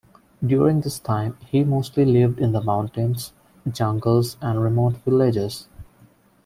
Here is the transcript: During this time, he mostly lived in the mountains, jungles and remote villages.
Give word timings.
During 0.43 0.81
this 0.81 0.97
time, 0.97 1.37
he 1.45 1.63
mostly 1.63 2.05
lived 2.05 2.39
in 2.39 2.53
the 2.53 2.61
mountains, 2.63 3.33
jungles 3.71 4.35
and 4.41 4.59
remote 4.59 4.97
villages. 5.05 5.67